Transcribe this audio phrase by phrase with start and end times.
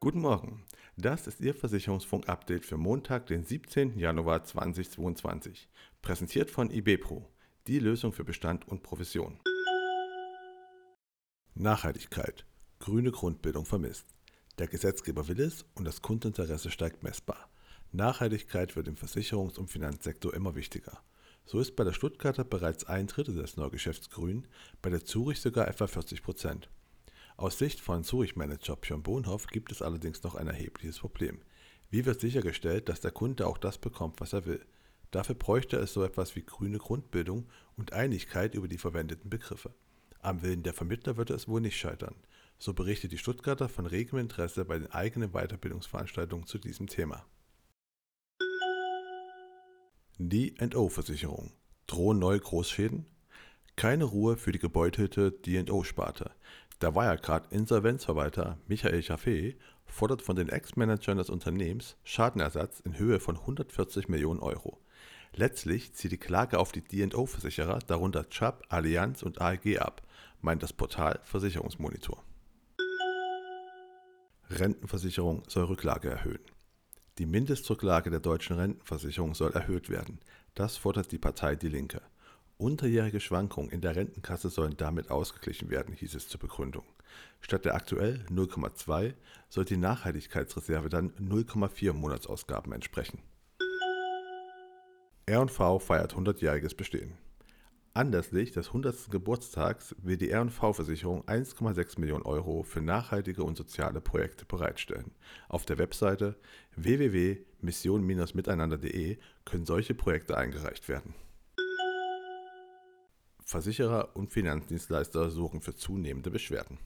[0.00, 0.64] Guten Morgen,
[0.96, 3.98] das ist Ihr Versicherungsfunk-Update für Montag, den 17.
[3.98, 5.68] Januar 2022.
[6.02, 7.28] Präsentiert von IBPRO,
[7.66, 9.40] die Lösung für Bestand und Provision.
[11.56, 12.46] Nachhaltigkeit.
[12.78, 14.06] Grüne Grundbildung vermisst.
[14.58, 17.50] Der Gesetzgeber will es und das Kundeninteresse steigt messbar.
[17.90, 21.02] Nachhaltigkeit wird im Versicherungs- und Finanzsektor immer wichtiger.
[21.44, 24.46] So ist bei der Stuttgarter bereits ein Drittel des Neugeschäfts grün,
[24.80, 26.70] bei der Zurich sogar etwa 40 Prozent.
[27.38, 31.38] Aus Sicht von Zurich-Manager Björn Bohnhoff gibt es allerdings noch ein erhebliches Problem.
[31.88, 34.66] Wie wird sichergestellt, dass der Kunde auch das bekommt, was er will?
[35.12, 39.72] Dafür bräuchte es so etwas wie grüne Grundbildung und Einigkeit über die verwendeten Begriffe.
[40.20, 42.16] Am Willen der Vermittler würde es wohl nicht scheitern.
[42.58, 47.24] So berichtet die Stuttgarter von regem Interesse bei den eigenen Weiterbildungsveranstaltungen zu diesem Thema.
[50.18, 51.52] D&O-Versicherung.
[51.86, 53.06] Drohen neue Großschäden?
[53.76, 56.32] Keine Ruhe für die gebeutelte D&O-Sparte.
[56.80, 64.08] Der Wirecard-Insolvenzverwalter Michael Chaffee fordert von den Ex-Managern des Unternehmens Schadenersatz in Höhe von 140
[64.08, 64.78] Millionen Euro.
[65.34, 70.02] Letztlich zieht die Klage auf die D&O-Versicherer, darunter Chubb, Allianz und AEG ab,
[70.40, 72.22] meint das Portal Versicherungsmonitor.
[74.48, 76.44] Rentenversicherung soll Rücklage erhöhen.
[77.18, 80.20] Die Mindestrücklage der deutschen Rentenversicherung soll erhöht werden.
[80.54, 82.02] Das fordert die Partei Die Linke.
[82.58, 86.82] Unterjährige Schwankungen in der Rentenkasse sollen damit ausgeglichen werden, hieß es zur Begründung.
[87.40, 89.14] Statt der aktuell 0,2
[89.48, 93.22] soll die Nachhaltigkeitsreserve dann 0,4 Monatsausgaben entsprechen.
[95.26, 97.16] R&V feiert 100-jähriges Bestehen.
[97.94, 99.08] Anlässlich des 100.
[99.10, 105.12] Geburtstags will die R&V-Versicherung 1,6 Millionen Euro für nachhaltige und soziale Projekte bereitstellen.
[105.48, 106.34] Auf der Webseite
[106.74, 111.14] www.mission-miteinander.de können solche Projekte eingereicht werden.
[113.50, 116.78] Versicherer und Finanzdienstleister suchen für zunehmende Beschwerden.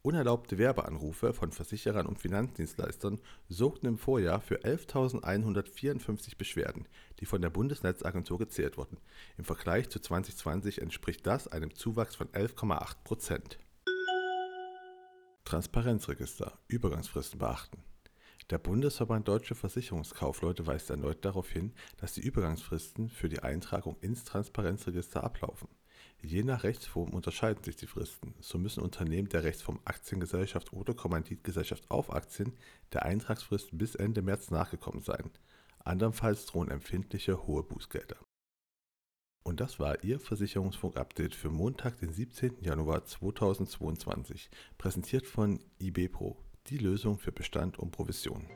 [0.00, 6.88] Unerlaubte Werbeanrufe von Versicherern und Finanzdienstleistern sorgten im Vorjahr für 11.154 Beschwerden,
[7.20, 8.96] die von der Bundesnetzagentur gezählt wurden.
[9.36, 13.58] Im Vergleich zu 2020 entspricht das einem Zuwachs von 11,8 Prozent.
[15.44, 17.84] Transparenzregister, Übergangsfristen beachten.
[18.50, 24.24] Der Bundesverband Deutsche Versicherungskaufleute weist erneut darauf hin, dass die Übergangsfristen für die Eintragung ins
[24.24, 25.68] Transparenzregister ablaufen.
[26.20, 28.34] Je nach Rechtsform unterscheiden sich die Fristen.
[28.40, 32.52] So müssen Unternehmen der Rechtsform Aktiengesellschaft oder Kommanditgesellschaft auf Aktien
[32.92, 35.30] der Eintragsfrist bis Ende März nachgekommen sein.
[35.78, 38.16] Andernfalls drohen empfindliche hohe Bußgelder.
[39.42, 42.62] Und das war Ihr Versicherungsfunk-Update für Montag, den 17.
[42.62, 48.46] Januar 2022, präsentiert von IBPRO die Lösung für Bestand und Provision.